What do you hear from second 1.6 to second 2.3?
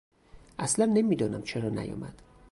نیامد.